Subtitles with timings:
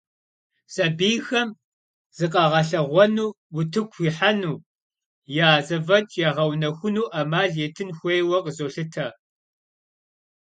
[0.73, 1.49] Sabiyxem
[2.17, 4.53] zıkhağelheğuenu, vutıku yihenu,
[5.37, 9.07] ya zef'eç' yağeunexujjınu 'emal yêtın xuêyue khızolhıte.